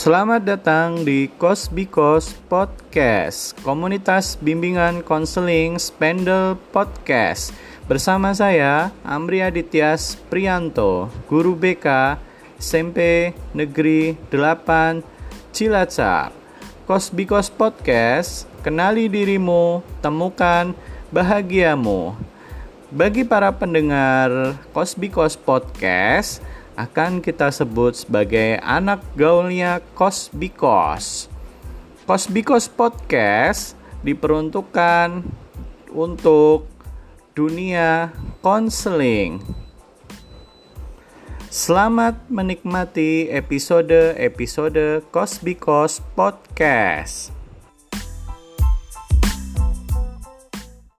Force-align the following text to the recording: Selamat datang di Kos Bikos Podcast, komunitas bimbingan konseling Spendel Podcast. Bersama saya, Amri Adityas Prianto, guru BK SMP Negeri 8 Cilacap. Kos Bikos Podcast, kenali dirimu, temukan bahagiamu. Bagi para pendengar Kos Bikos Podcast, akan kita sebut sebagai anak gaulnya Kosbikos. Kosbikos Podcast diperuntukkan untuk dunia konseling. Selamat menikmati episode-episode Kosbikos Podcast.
Selamat 0.00 0.40
datang 0.40 1.04
di 1.04 1.28
Kos 1.36 1.68
Bikos 1.68 2.32
Podcast, 2.48 3.52
komunitas 3.60 4.40
bimbingan 4.40 5.04
konseling 5.04 5.76
Spendel 5.76 6.56
Podcast. 6.72 7.52
Bersama 7.84 8.32
saya, 8.32 8.96
Amri 9.04 9.44
Adityas 9.44 10.16
Prianto, 10.32 11.12
guru 11.28 11.52
BK 11.52 12.16
SMP 12.56 13.28
Negeri 13.52 14.16
8 14.32 15.04
Cilacap. 15.52 16.32
Kos 16.88 17.12
Bikos 17.12 17.52
Podcast, 17.52 18.48
kenali 18.64 19.04
dirimu, 19.04 19.84
temukan 20.00 20.72
bahagiamu. 21.12 22.16
Bagi 22.88 23.28
para 23.28 23.52
pendengar 23.52 24.56
Kos 24.72 24.96
Bikos 24.96 25.36
Podcast, 25.36 26.40
akan 26.80 27.20
kita 27.20 27.52
sebut 27.52 27.92
sebagai 27.92 28.56
anak 28.64 29.04
gaulnya 29.12 29.84
Kosbikos. 29.92 31.28
Kosbikos 32.08 32.72
Podcast 32.72 33.76
diperuntukkan 34.00 35.20
untuk 35.92 36.64
dunia 37.36 38.10
konseling. 38.40 39.44
Selamat 41.50 42.16
menikmati 42.30 43.28
episode-episode 43.28 45.04
Kosbikos 45.10 46.00
Podcast. 46.14 47.39